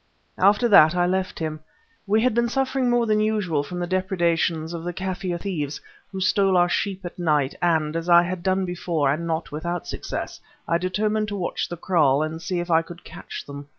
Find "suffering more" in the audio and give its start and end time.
2.49-3.05